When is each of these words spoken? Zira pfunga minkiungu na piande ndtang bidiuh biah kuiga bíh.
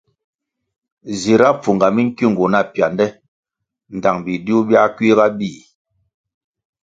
Zira 1.19 1.49
pfunga 1.59 1.87
minkiungu 1.95 2.45
na 2.51 2.59
piande 2.73 3.07
ndtang 3.95 4.19
bidiuh 4.25 4.63
biah 4.67 4.89
kuiga 4.95 5.25
bíh. 5.37 5.57